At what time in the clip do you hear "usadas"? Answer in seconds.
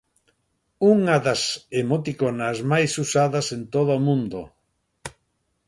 3.03-3.47